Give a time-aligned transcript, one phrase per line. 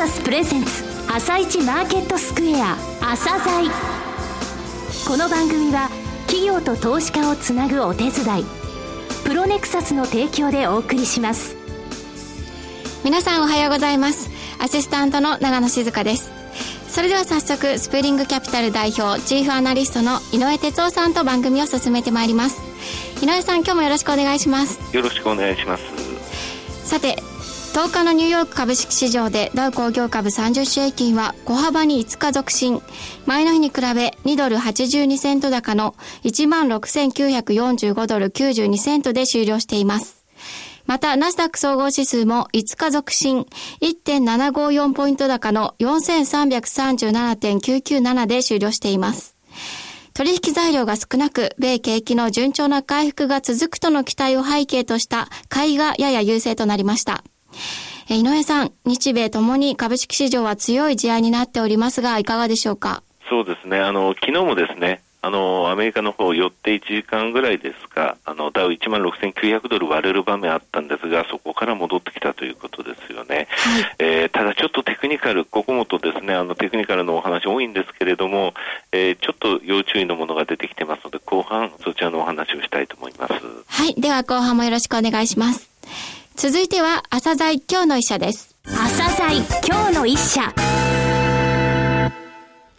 [0.00, 3.70] サスプレゼンツ朝一マーケットスクエア朝鮮。
[5.06, 5.90] この番組は
[6.26, 8.44] 企業と投資家をつなぐお手伝い
[9.26, 11.54] プロネクサスの提供でお送りします。
[13.04, 14.30] 皆さんおはようございます。
[14.58, 16.30] アシスタントの長野静香です。
[16.88, 22.62] それでは早速スプリングキャピタル代表チーフアナリストの井上哲夫さんと番組を進めてまいります。
[23.22, 24.80] 井上さん今日もよろしくお願いします。
[24.96, 25.82] よろしくお願いします。
[26.86, 27.22] さて
[27.72, 32.82] 10日のニューヨーク株式市場でダウ工業株30種平均は小幅に5日続伸
[33.26, 33.82] 前の日に比べ
[34.24, 35.94] 2ドル82セント高の
[36.24, 40.24] 16,945ドル92セントで終了しています
[40.86, 43.46] また、ナスダック総合指数も5日続伸、
[43.80, 49.36] 1.754ポイント高の4337.997で終了しています。
[50.14, 57.22] 取引材料が少なく、米景気の順調な回復が続くとの期待を背景とした買いがやや優勢となりました。
[58.08, 63.02] 井上さん、日米ともに株式市場は強い試合になっておりますが、いかがでしょうか？
[63.28, 63.78] そうですね。
[63.78, 73.46] あの、昨日もですね、あの、アメリカの方寄って1時間ぐらいですか、あの、ダウ1万6900ドル割れる場面あったんですが、そこから戻ってきたということですよね。
[73.50, 78.54] はい、えー、ただちょっとテクニカル、ここもとですね、あの、テクニカルのお話多いんですけれども、
[78.92, 83.34] えー、ちょっと要注意のものが出てきてますので、後半そちらのお話をしたいと思います。
[83.34, 83.94] はい。
[83.94, 85.70] では後半もよろしくお願いします。
[86.36, 88.56] 続いては、朝鮮今日の一社です。
[88.64, 90.54] 朝鮮今日の一社。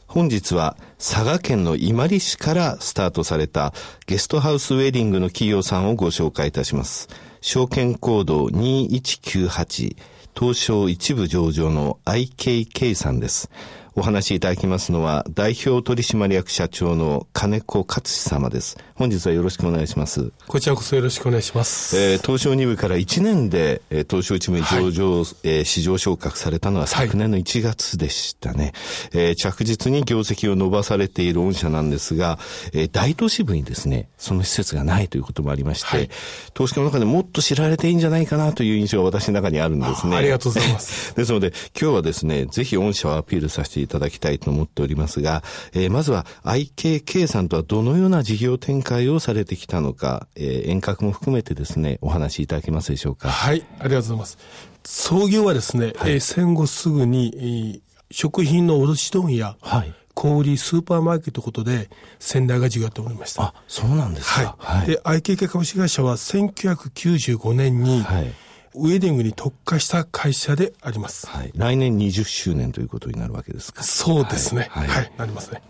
[0.07, 3.73] 本日は佐賀県の伊万里市からスタートされた
[4.07, 7.07] ゲストハウスウェディングの企業さんをご紹介いたします。
[7.39, 9.95] 証券コード2198
[10.37, 13.49] 東証一部上場の IKK さんです。
[13.93, 18.77] お話しいただきますのは、代表取締役社長の金子勝志様です。
[18.95, 20.31] 本日はよろしくお願いします。
[20.47, 21.97] こちらこそよろしくお願いします。
[21.97, 28.63] えー、東証2部から1年で、えー、東証1部に上場、はい、えー、市場昇格されたのは昨年の1月でしたね。
[28.63, 28.73] はい、
[29.13, 32.39] えー、着実に業績を伸ばされている御社なんですが、
[32.71, 36.09] えー、大都市部にですね、その施設がないということもありまして、はい、
[36.53, 40.15] 投資家の中でもっと知られていいんじゃないかなという印象が私の中にあるんですね。
[40.15, 41.13] ありがとうございます。
[41.17, 45.43] ですので、今日はですね、ぜひ御社をアピールさせていただきたいと思っておりますが、
[45.73, 53.29] えー、まずは IKK さんとはどのような事業展開をされてきたのか、えー、遠隔も含めてですね、お話しいただけますでしょうか？
[53.29, 54.37] はい、ありがとうございます。
[54.83, 57.81] 創業はですね、はい、えー、戦後すぐに、えー、
[58.11, 63.43] 食品の卸問屋、はい、小売スーパーマーケットことで先代が事業やっておりました。
[63.43, 64.55] あ、そうなんですか。
[64.57, 64.79] はい。
[64.79, 68.33] はい、で、IKK 株式会社は1995年に、はい
[68.75, 71.27] ウェディングに特化した会社であります。
[71.27, 71.51] はい。
[71.55, 73.83] 来年20周年ということになるわけですか。
[73.83, 74.67] そうですね。
[74.71, 74.87] はい。
[74.87, 75.61] はい、なりますね。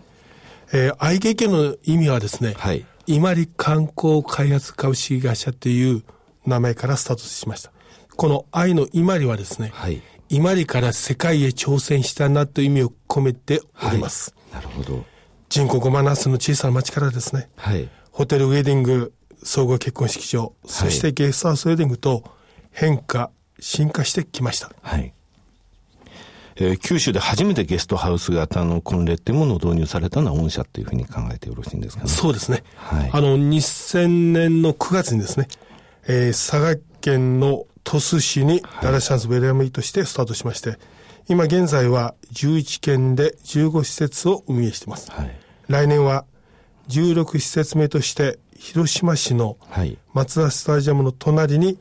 [0.72, 2.84] えー、IKK の意味はですね、はい。
[3.06, 6.02] 伊万里観光開発株式会社っていう
[6.46, 7.72] 名前からスタートしました。
[8.16, 10.00] この愛の伊万里はですね、はい。
[10.28, 14.34] 伊万里から世界へ挑戦したなという意味を込めております。
[14.50, 15.04] はい、なるほど。
[15.48, 17.88] 人口5万ナスの小さな町からですね、はい。
[18.10, 19.12] ホテルウェディング、
[19.42, 22.24] 総合結婚式場、そしてゲストハウスウェディングと、
[22.72, 24.72] 変化、進化してきました。
[24.82, 25.12] はい。
[26.56, 32.08] えー、九州で初めてゲストハウス型の婚礼っていうものを導入されたのは御社っていうふうに考えてよろしいんですかね。
[32.08, 32.62] そうですね。
[32.76, 33.10] はい。
[33.12, 35.48] あの、2000年の9月にですね、
[36.06, 40.78] えー、佐賀県の鳥栖市にダラシャンスウェルアムイとしてスタートしまして、はい、
[41.28, 45.10] 今現在は11県で15施設を運営しています。
[45.10, 45.36] はい。
[45.68, 46.24] 来年は
[46.88, 49.56] 16施設目として広島市の
[50.12, 51.78] 松田スタジアムの隣に、はい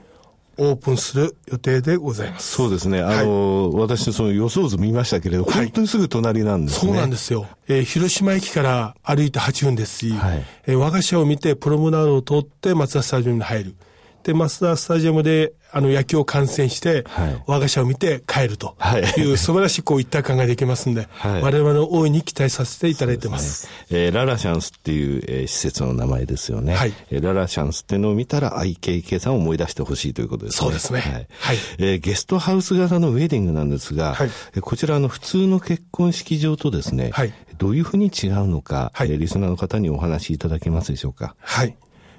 [0.57, 2.51] オープンする予定でございます。
[2.51, 3.01] そうですね。
[3.01, 6.91] あの、はい、私その予想図見ましたけれど、本当にすぐ隣なんですね。
[6.91, 7.47] そうなんですよ。
[7.67, 13.75] えー、広島駅から歩いて8分ですし、はい、えー、我が社を見てプロムナードを通って松田スタジオに入る。
[14.24, 18.76] で、マスダスタジアムで、あの、野球を観戦して、はい、我が社を見て帰ると
[19.18, 23.68] いう、素晴らしいこう一体感ができますんで、はい、我々の大いに期待させていただいてます。
[23.68, 26.76] すね、えー、ララシャンスっていう、えー、施設の名前ですよね。
[26.76, 26.94] はい。
[27.10, 30.58] えー、ララシャンスっていうのを見たら IKK さんを思い出してほしいということですね。
[30.60, 31.00] そうですね。
[31.00, 31.14] はい。
[31.14, 34.30] はい、えー、ゲストハウス型のウェディングなんですが、はい、
[34.60, 41.36] こちらの普通の結婚式場とですね、はい、どういうふうに違うのか、はい、リスナーの方にお話しいただけますでしょうか？
[41.40, 41.78] はい。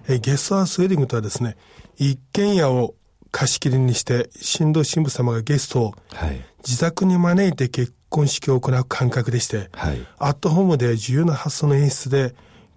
[0.09, 1.57] えー、ゲストハウスウェディングとはですね、
[1.97, 2.95] 一軒家を
[3.31, 5.95] 貸し切りにして、新郎新婦様がゲストを
[6.67, 12.35] 自宅に招いて結婚式を行う感覚でして、はい、アットホームで自由な発想の演出で、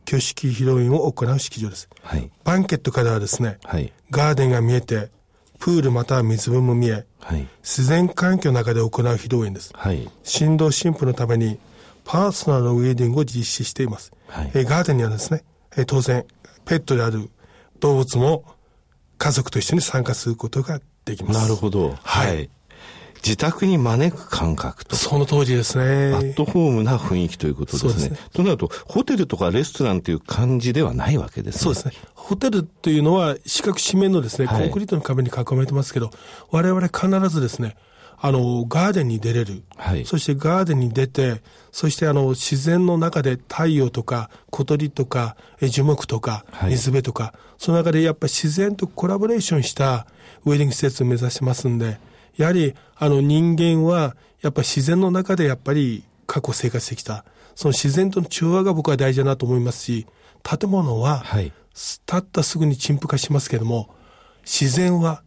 [0.08, 1.90] 挙式披露宴を行う式場です。
[2.04, 5.10] はい、バンケットからはですね、はい、ガーデンが見えて、
[5.60, 9.72] プールまたは水分も見え、はい、自然環境の中で行う披露宴です。
[9.74, 11.58] はい、新郎新婦のために
[12.04, 14.12] パーソナルのウェディングを実施しています。
[14.28, 15.44] はい、えガーデンにはですね、
[15.76, 16.26] え当然、
[16.66, 17.30] ペットである
[17.80, 18.46] 動物も
[19.18, 21.40] 家族と一緒に参加することができます。
[21.40, 21.96] なるほど。
[22.04, 22.50] はい。
[23.26, 24.96] 自宅に招く感覚と。
[24.96, 25.84] その通りですね。
[26.14, 27.94] アットホームな雰囲気ということですね。
[27.94, 28.20] すね。
[28.34, 31.60] となると、ホテルとかレストランという感じではないわけですね。
[31.62, 31.94] そうですね。
[32.14, 36.12] ホテルというのは四角四面のですね、コンクリートの壁に囲まれてますけど、
[36.52, 37.76] 我々必ずですね、
[38.26, 39.62] あの、ガーデンに出れる。
[39.78, 50.08] はい、そしてガーデンに出て、そしてあの、自然の中で太陽とか小鳥とか樹木とか水辺とか、はい、その中でやっぱり自然とコラボレーションした
[50.44, 52.00] ウェディング施設を目指してますんで、
[52.36, 57.26] やはりあの人間はやっぱり自然の中でやっぱり過去生活してきた。
[57.54, 60.08] その自然との調和が僕は大事だなと思いますし、
[60.42, 63.94] 建物は、建ったすぐに陳腐化しますけども、
[64.44, 65.22] 自然は、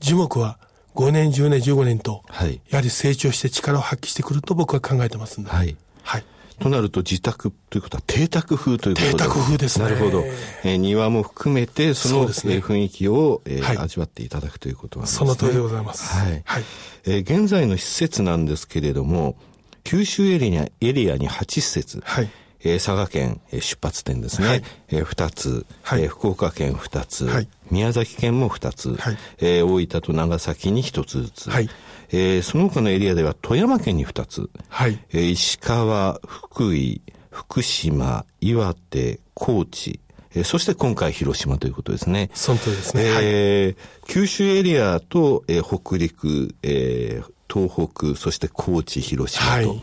[0.00, 0.58] 樹木は、
[0.94, 5.50] 5年、10年、15年と、はい、やはり成長して力を発揮してくると僕は考えてますんで。
[5.50, 5.76] はい。
[6.02, 6.24] はい。
[6.60, 9.86] となると自宅ということは邸宅風ということで邸宅風ですね。
[9.86, 10.24] なるほど。
[10.62, 15.18] えー、庭も含めてそのそ、ね、雰囲気を、えーはい、味わっていただくということなんですね。
[15.18, 16.14] その通りでございます。
[16.16, 16.42] はい。
[16.44, 16.64] はい、
[17.06, 19.36] えー、現在の施設なんですけれども、
[19.82, 22.00] 九州エリアエリアに8施設。
[22.04, 22.30] はい。
[22.66, 29.18] えー、佐賀県、えー、出発点ですね、はい、えー、2つ、はい、えー、福岡県2つ、はい、宮崎県も2つ、はい。
[29.38, 31.68] えー、大分と長崎に1つずつ、はい。
[32.10, 34.98] えー、その他のエリアでは富山県に2つ、はい。
[35.10, 40.00] えー、石川、福井、福島、岩手、高知、
[40.34, 42.30] えー、そして今回広島ということですね。
[42.34, 43.02] その通りですね。
[43.04, 43.76] えー、はい、
[44.06, 49.82] 九州エリアと、えー、北陸、えー、東北、そして高知、広島と、はい、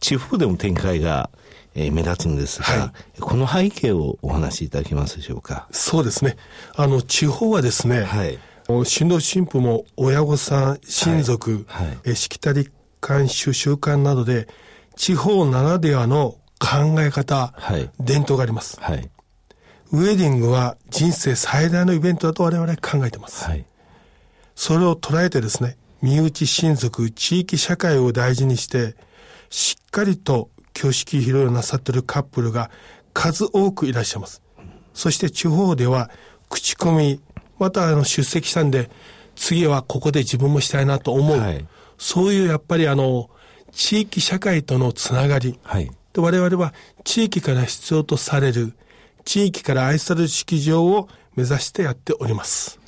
[0.00, 1.30] 地方でも展開が
[1.74, 5.66] えー、目立つんですが、はい、この背景をお話しいただけますでしょうか？
[5.72, 6.36] そうですね。
[6.76, 8.38] あの、地方はですね、はい、
[8.84, 12.68] 新郎新婦も親御さん、親族、はいはい、しきたり
[13.00, 14.48] 慣習、習慣などで、
[14.96, 18.80] 地方ならではの考え方、はい、伝統があります。
[18.80, 19.10] はい、
[19.92, 23.44] ウェディングは人生最大のイベントだと我々考えてます。
[23.44, 23.64] はい、
[24.54, 28.94] それを捉えてですね、身内親族、地域社会を大事にして、
[29.50, 32.70] しっかりと挙式披露なさっているカップルが
[33.12, 34.42] 数多くいらっしゃいます。
[34.92, 36.10] そして地方では
[36.48, 37.20] 口コミ、
[37.58, 38.90] またあの出席したんで、
[39.36, 41.38] 次はここで自分もしたいなと思う。
[41.38, 41.66] はい、
[41.98, 43.30] そういうやっぱりあの、
[43.72, 45.58] 地域社会とのつながり。
[45.62, 48.74] はい、で我々は地域から必要とされる、
[49.24, 52.78] 地域から愛される式場を目指してやっております。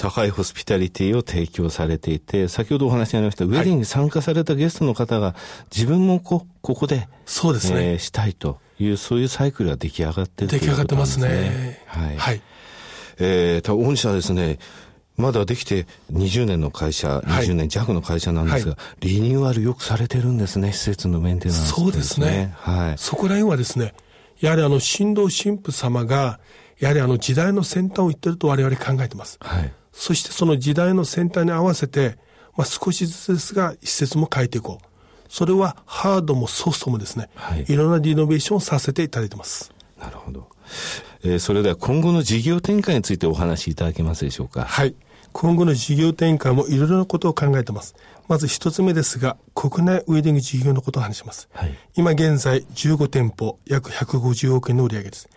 [0.00, 5.34] 高いホスピタリティを提供されていて、先ほどお話にありました、ウェディングに参加されたゲストの方が、
[5.70, 11.82] 自分もこここで、そうですね、えー、したいという、そういうサイクルが出来上がってる出来上がってますね。
[11.86, 12.16] はい。
[12.16, 12.42] はい。
[13.18, 14.58] えー、御社ですね、
[15.18, 22.54] まだできて20年の会社、20年弱の会社なんですが、はい、リニューアルよくされてるんですね、施設のメンテナンス、ね、そうですね。
[22.56, 22.94] はい。
[22.96, 23.92] そこら辺はですね、
[24.40, 26.40] やはりあの、新郎新婦様が、
[26.78, 29.36] やはりあの時代の先端を言ってると我々考えてます。
[29.42, 29.72] はい。
[29.92, 32.18] そしてその時代の先端に合わせて、
[32.56, 34.86] まあ、少しずつですが、施設も変えていこう。
[35.28, 39.72] それはハードもソフトもですね、はい、いろんなリノベーションをさせていただいてます。
[40.00, 40.48] なるほど。
[41.22, 44.64] えー、それでは今後の事業展開についてお話しいただけますでしょうか？
[44.64, 44.94] はい。
[45.32, 47.94] 今後の事業展開もいろいろなことを考えてます。
[48.26, 51.48] まず一つ目ですが、国内ウェディング事業のことを話します。
[51.52, 55.28] はい、今現在15店舗約150億円の売上です。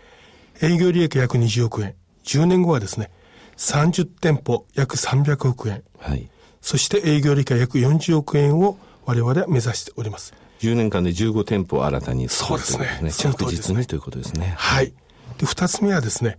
[0.61, 1.93] 営業利益約20億円。
[2.23, 3.11] 10年後はですね、
[3.57, 5.83] 30店舗約300億円。
[5.99, 6.27] はい。
[6.61, 10.33] そして営業利益約40億円を我々は目指しております。
[10.59, 13.11] 10年間で15店舗新たにそうですね。
[13.11, 14.53] 着実にということですね。
[14.57, 14.93] はい。
[15.37, 16.37] で、二つ目はですね、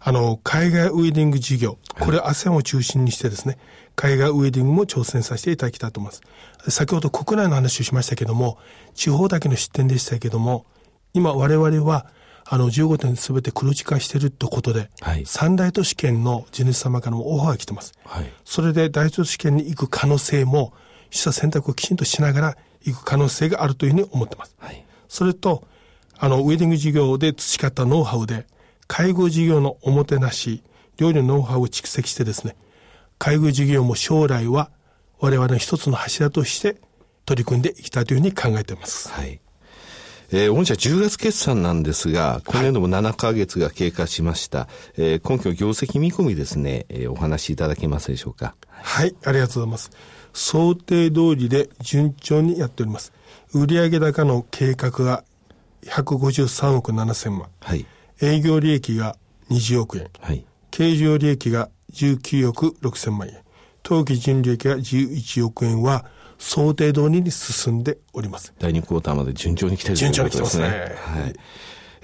[0.00, 1.78] あの、海外ウェディング事業。
[1.98, 3.58] これ ASEAN を中心にしてですね、
[3.96, 6.70] 海外ウェディングも挑戦させていただきたいと思います。
[6.70, 8.58] 先ほど国内の話をしましたけども、
[8.94, 10.66] 地方だけの出店でしたけども、
[11.14, 12.06] 今我々は
[12.46, 17.92] あの、15点すべて黒字化してるってことで、はい、三大都市圏の地主様からもオファーが来てます。
[18.04, 20.72] はい、それで大都市圏に行く可能性も、
[21.06, 24.54] 取捨選択をきちんとしながら行く可能性があるというふうに思ってます。
[24.58, 25.64] はい、それと、
[26.18, 28.46] あの、ウェディング事業で培ったノウハウで、
[28.86, 30.62] 介護事業のおもてなし、
[30.96, 32.56] 料理のノウハウを蓄積してですね、
[33.18, 34.70] 介護事業も将来は
[35.18, 36.76] 我々の一つの柱として
[37.24, 39.08] 取り組んでいきたいというふうに考えています。
[39.08, 39.40] はい。
[40.36, 44.58] えー、御社10月決算なんですが、今年度も7ヶ月が経過しました。
[44.58, 48.56] はい、えー、今期の業績見込みですね、えー、お話しいただけますでしょうか。
[48.68, 49.92] はい、ありがとうございます。
[50.32, 53.12] 想定通りで順調にやっております。
[53.52, 55.22] 売上高の計画が
[55.84, 57.48] 153億7千万。
[57.60, 57.86] はい。
[58.20, 59.16] 営業利益が
[59.50, 60.08] 20億円。
[60.20, 60.44] はい。
[60.72, 63.38] 経常利益が19億6千万円。
[63.84, 66.04] 当期純利益が11億円は、
[66.38, 68.52] 想定通りに進んでおります。
[68.58, 70.66] 第2クォーターまで順調に来てる順調に来てますね。
[70.66, 71.34] はい。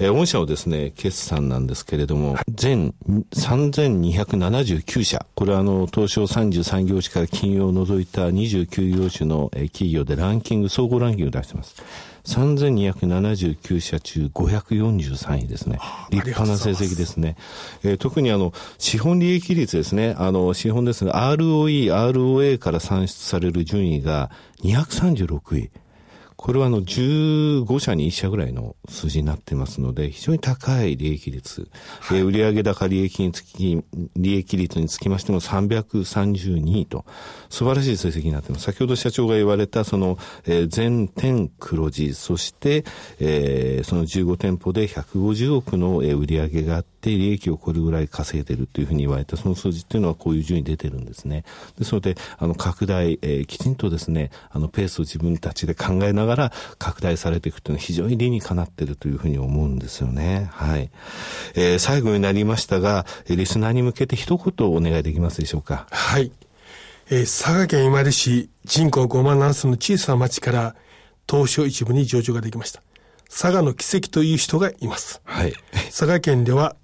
[0.03, 2.95] えー、御社のですね、決算なんですけれども、全
[3.35, 11.75] 3279社、これはあの、東証33業種から金融を除いた29業種の企業でランキング、総合ランキングを出してます。
[12.25, 15.79] 3279社中543位ですね。
[16.11, 17.37] 立派な成績ですね。
[17.83, 20.15] えー、特にあの、資本利益率ですね。
[20.19, 21.13] あの、資本ですね。
[21.13, 24.31] ROE、ROA から算出される順位が
[24.63, 25.71] 236位。
[26.43, 31.69] これはあの15社に1社ぐらいの数字になってますので、非常に高い利益率。
[32.01, 33.85] はい、売上高利益につき、
[34.17, 37.05] 利益率につきましても332位と、
[37.51, 38.65] 素晴らしい成績になってます。
[38.65, 40.17] 先ほど社長が言われた、その、
[40.47, 42.87] えー、全店黒字、そして、
[43.19, 51.45] えー、その15店舗で150億の、えー、売上があって、利益をこれぐらい稼いでるというふうに言われた、その数字っていうのはこういう順位出てるんですね。
[51.79, 60.49] ですので、あの、拡大、えー、きちんとですね、あの、ペースを自分たちで考えながら拡大されていくというのは非常に理にかなっているというふうに思うんですよね。
[60.53, 60.91] はい。
[61.55, 65.87] えー、最後になりましたが、リスナーに向けて一言お願いできますでしょうか？
[65.91, 66.33] はい。
[67.11, 70.77] えー、佐賀県伊万里市人口5万7千の小さな町から
[71.29, 72.83] 東証一部に上場ができました。
[73.29, 75.21] 佐賀の奇跡という人がいます。
[75.25, 75.53] はい。
[75.87, 76.77] 佐賀県では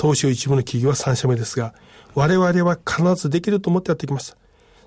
[0.00, 1.74] 東証一部の企業は3社目ですが、
[2.14, 4.36] 我々は必ずできると思ってやってきました。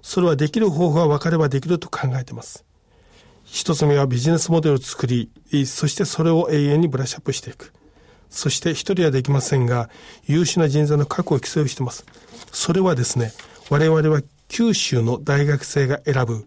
[0.01, 2.63] それはできる方法が分かればできると考えています。
[3.43, 5.29] 一つ目はビジネスモデルを作り、
[5.65, 7.73] そしてそれを永遠にブラッシュアップしていく。
[8.29, 9.89] そして一人はできませんが、
[10.25, 12.05] 優秀な人材の確保を規制をしています。
[12.51, 13.33] それはですね、
[13.69, 16.45] 我々は九州の大学生が選ぶ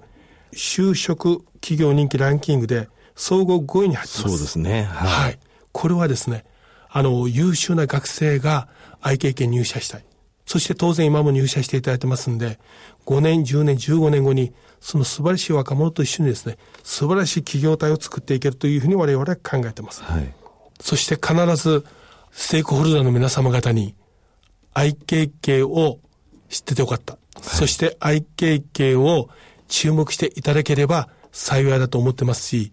[0.53, 4.29] 就職企業人気ランキングで総合5位に入っています。
[4.29, 4.85] そうですね。
[4.85, 5.09] はい。
[5.25, 5.39] はい、
[5.73, 6.45] これはですね、
[6.93, 8.69] あの、優秀な学生が
[9.03, 10.05] IKK 入社したい。
[10.45, 12.59] そして当然今も入社していただいてますんで、
[13.07, 20.03] 5年、10年、15年後にその素晴らしい若者と一緒にですね、素晴らしい企業体を作っていけるというふうに我々は考えています。
[20.03, 20.35] はい、
[20.81, 21.85] そして必ず
[22.33, 23.95] ステークホルダーの皆様方に
[24.75, 26.01] IKK を
[26.49, 27.15] 知っててよかった。
[27.15, 29.29] はい、そして IKK を
[29.69, 32.73] 注目していただければ幸いだと思ってますし、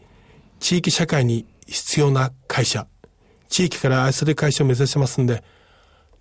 [0.60, 2.88] 地域社会に必要な会社、
[3.50, 5.44] 地域から愛される会社を目指してますんで、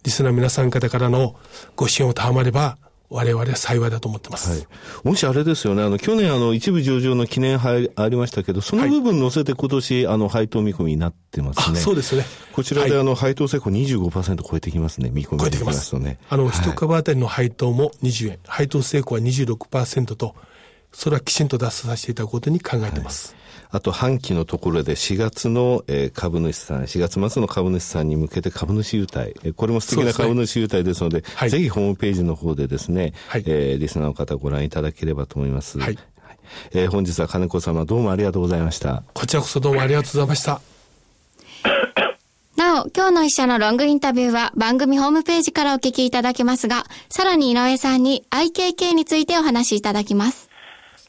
[0.05, 1.35] リスナー皆さん方からの
[1.75, 2.79] ご支援を賜れば
[3.09, 4.51] 我々は幸いだと思ってます。
[4.51, 4.67] はい、
[5.05, 11.79] もしあれですよね、あの、去年あの、一部上場の記念杯ありましたけど、その部分乗せて今年、あの、配当見込みになってますね。
[11.79, 12.25] そうですね。
[12.53, 15.95] こちらであの、配当成功25%超えてきますね、見込み超えてきます。
[16.29, 20.35] あの、一株当たりの配当も20円、配当成功は26%と、
[20.93, 23.37] それはきちんと出させていただくことに考えてます。
[23.77, 35.79] あと半期のところで4月の、えー、株主さん、4月末の株主さんに向けて株主優待、えー、これも素敵な株主優待ですので、でね、ぜひホームページの方でですね、はい、えー、リスナーの方ご覧いただければと思います。
[35.79, 35.99] はい。
[36.73, 39.03] えー、本日は金子様どうもありがとうございました。
[39.13, 40.63] こちらこそどうもありがとうございました。
[42.57, 50.46] なお、今日の一社のロングインタビューは番組ホームページからお聞きいただけますが、さらに井上さんに IKK についてお話しいただきます。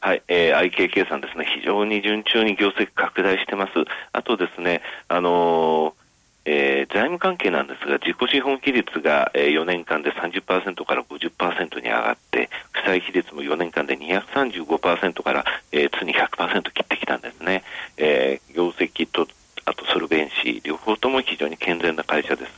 [0.00, 3.72] はい、えー、IKK さんですね、非常に順調に業績拡大してます。
[4.12, 6.08] あとですね、あのー
[6.50, 17.64] えー、財務関係なんですが、自己資本比率が、えー、4年間で30%から50%に上がって、負債比率も4年間で235%から、えー、つに100%切ってきたんですね。
[17.98, 19.26] えー、業績と
[19.66, 22.52] あとソルベンシー、両方とも非常に健全な会社です。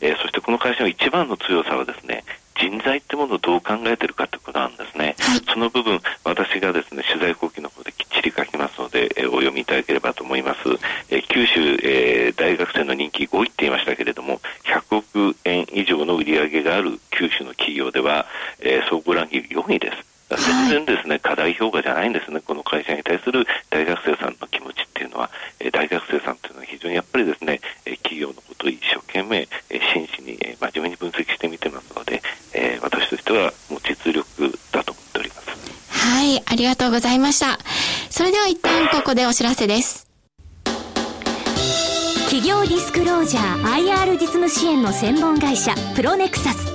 [0.00, 2.22] えー、そしてこの会社の一番の強さはですね、
[2.62, 5.16] 人材ってものをどう考えているかということなんですね。
[5.18, 10.60] はい、その部分、私がですね、取材後期の方できっちり書きますので、えー、お読みいただければと思います。
[11.10, 18.26] えー、九州、えー、大学生の人気5位って言いましたけれども、100億円以上の売り上げがある九州の企業では、
[18.60, 20.12] えー、総合ランキング4位です。
[20.36, 32.22] 全然ですね、過大評価じゃないんですね、この会社に対する大学生さんの気持ちっていうのは、え大学生さんっていうのは非常にやっぱりですね、え企業のことを一生懸命、え真摯に、え真面目に分析してみてますので、
[32.54, 35.42] え私としてはもう実力だと思っております。
[35.90, 37.58] はい、ありがとうございました。
[38.10, 40.08] それでは一旦ここでお知らせです。
[42.24, 46.72] 企業ディスクロージャー IR 実務支援の専門会社プロネクサス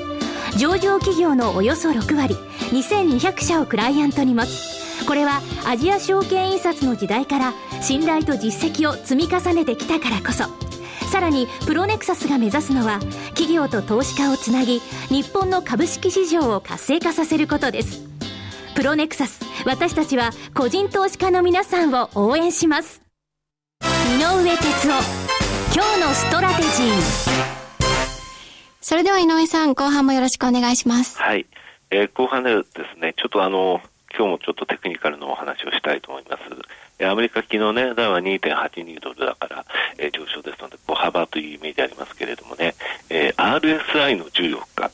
[0.56, 2.36] 上場企業のおよそ6割
[2.72, 10.44] 2200社をクライアントに持つこれはアジア証券印刷の時代から信頼と実績を積み重ねてきたからこそ
[11.08, 13.00] さらにプロネクサスが目指すのは
[13.30, 18.07] 企業と投資家をつなぎ日本の株式市場を活性化させることです
[18.78, 23.02] プロネクサス私たちは個人投資家の皆さんを応援します
[23.82, 24.94] 井上哲夫
[25.74, 27.28] 今日のストラテジー
[28.80, 31.18] それでは井上さん、後半もよろしくお願いします。
[31.18, 31.48] はい。
[31.90, 33.82] えー、後半でですね、ちょっとあの、
[34.16, 37.04] 今日もちょっとテクニカルのお話をしたいと思います。
[37.06, 39.66] アメリカ昨日ね、ダウは2.82ドルだから、
[39.98, 42.76] えー、上昇ですので、小幅というイメージありますけれどもね、
[43.10, 44.92] えー、RSI の14日、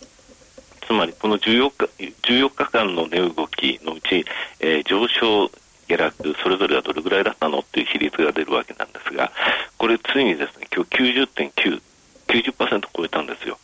[0.94, 1.90] つまりこの14日
[2.22, 4.24] ,14 日間の値動きのうち、
[4.60, 5.50] えー、上昇、
[5.88, 9.32] 下落、それぞれはどれぐらいだったのっていう比率が出るわけなんですが、
[9.80, 11.82] これついにですね、今日90.9、
[12.28, 13.58] 90%超えたんですよ。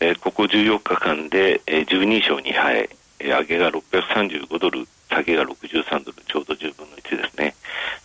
[0.00, 2.90] えー、ここ14日間で、えー、12勝2敗、
[3.20, 7.54] え、上げが635ドル、下げが63ドル、ちょうど10分の1ですね。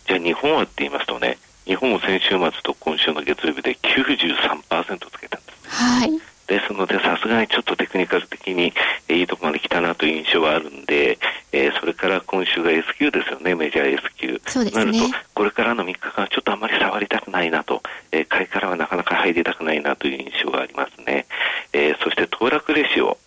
[0.08, 1.36] じゃあ日本はって言いますとね、
[1.66, 5.68] 日本も先週末と今週の月曜日で93%つけたんです。
[5.68, 6.25] はい。
[6.56, 8.72] ですので、さすがにちょっとテクニカル的に
[9.08, 11.18] いいところまで来たなという印象はあるんで、
[11.52, 14.84] えー、それから今週が S q ですよね、メジャー S q そうですね。
[14.86, 21.26] なると、これからの3日間、ちょっとあんまり触りたくないなと、えー、買いからはなかなか入りたくないなという印象がありますね。
[21.74, 23.18] えー、そして、騰落レシオ。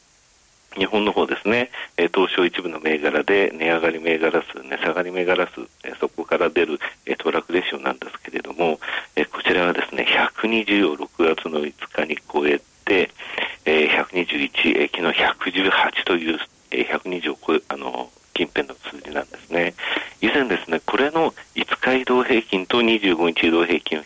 [0.77, 8.79] 日本の方ですね、えー、東証一部の銘柄で値上がり銘柄数、値下がり銘柄数、えー、そこから出る、えー、騰落レシオなんですけれども、
[9.15, 10.05] えー、こちらはですね、
[10.41, 12.61] 120を6月の5日に超え
[14.03, 16.39] 121、え、昨日118という、
[16.71, 19.73] えー、120を超え、あの、近辺の数字なんですね。
[20.21, 24.03] 以前ですね、これの5日移動平均と25日移動平均を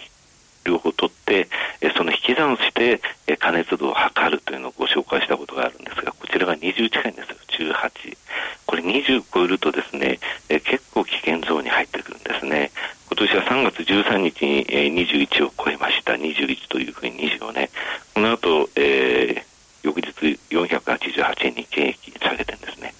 [0.64, 1.48] 両方取って、
[1.82, 7.30] えその引き算して、え加熱度を測るというのをご紹介したことがあるんですが、こちらが20近いんです
[7.62, 8.18] よ、18。
[8.66, 10.20] これ20超えるとですね、
[10.50, 12.72] え結構危険ゾーンに入ってくるんですね。
[13.08, 16.14] 今年は3月13日に、え21を超えました。
[16.14, 17.70] 21というふうに20をね。
[18.14, 19.53] この後、えー、
[19.84, 22.94] 翌日488円に経営下げてるんですね。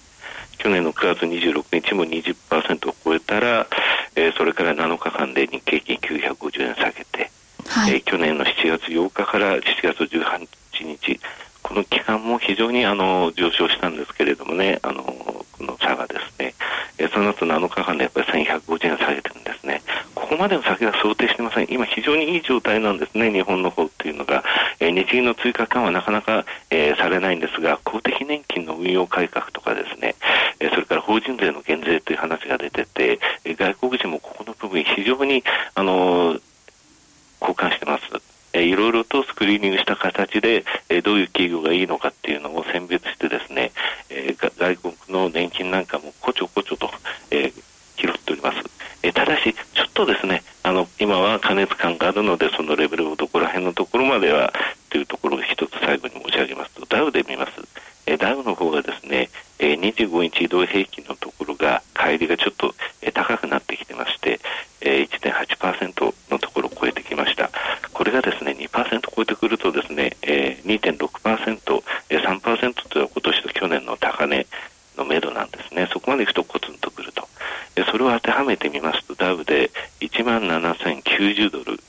[0.58, 3.66] 去年の9月26日も20%を超えたら、
[4.16, 7.30] えー、それから7日間で日経金950円下げて、
[7.66, 10.48] はい、えー、去年の7月8日から7月18
[10.84, 11.20] 日、
[11.62, 16.54] この期間も非常にあの上昇したんですけれどもね、あのこの差がですね、
[16.98, 19.82] えー、その後7日間でやっぱり1150円下げてるんですね。
[20.14, 21.66] ここまでの先は想定してません。
[21.70, 24.44] 今非常にいい状態なんですね、日本の方っていうのが。
[24.80, 26.44] えー、日銀の追加緩和なかなか、
[26.94, 30.14] え、されないんですが、公的年金の運用改革とかですね、
[30.60, 36.40] え、それから法人税の減税という話が出てて、え、外国人もここの部分非常に、あの
[37.40, 38.04] 交換してます。
[38.54, 43.72] え、いろいろとスクリーニングした形で、え、どういう企業がいいのかっていうのを選別してですね、
[44.08, 46.90] え、外国の年金なんかもこちょこちょと、
[47.30, 47.52] え、
[47.96, 48.58] 拾っております。
[49.02, 54.52] え、ただし、ちょっとですね、あの、今は加熱感があるので、そのレベルをどこら辺のところまでは、
[54.88, 57.52] というところを一つ最後に申し上げますと、ダウで見ます。
[58.06, 64.40] えー、ダウの方がですね、えー、25日移動平均のところが、帰りがちょっと、えー、高くなってきてまして、
[64.80, 67.50] えー、1.8%のところを超えてきました。
[67.92, 74.46] これがですね、2%超えてくるとですね、えー、2.6%、えー、3%というのは今年と去年の高値
[74.96, 75.88] の目処なんですね。
[75.92, 77.28] そこまでいくとコツンとくると。
[77.76, 79.70] えそれを当てはめてみますと、ダウで
[80.00, 81.80] 1万7090ドル、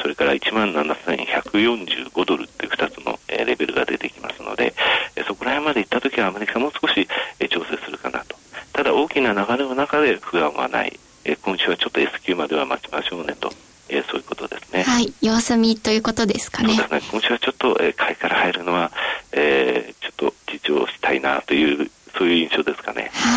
[0.00, 4.74] それから1万7145ドルっていう2つの、えー、レベルが出てきますので、
[5.14, 7.06] えそこら辺まで行った時はアメリカも少し、
[7.38, 8.36] え調整するかなと。
[8.72, 10.98] ただ大きな流れの中で不安はない。
[11.24, 13.52] え今週はちょっと S q までは待ちましょうねと。
[13.90, 14.84] えー、そういうことですね。
[14.84, 15.12] はい。
[15.20, 16.74] 様子見ということですかね。
[16.74, 17.10] そうですね。
[17.10, 18.92] 今週はちょっと、えー、買いから入るのは、
[19.32, 23.10] えー、ちょっと自重したいなという、そういう印象ですかね。